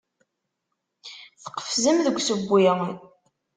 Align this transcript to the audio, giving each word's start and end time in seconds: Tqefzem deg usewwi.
Tqefzem 1.43 1.97
deg 2.05 2.15
usewwi. 2.19 2.67